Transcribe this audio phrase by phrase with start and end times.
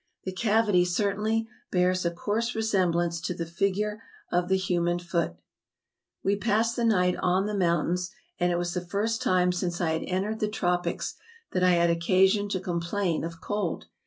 [0.23, 5.35] The cavity certainly bears a coarse resemblance to the figure of the human foot.
[6.23, 8.09] We passed the night on the mountains;
[8.39, 11.13] and it was the first time since I had entered the tropics
[11.51, 13.85] that I had occasion to complain of cold.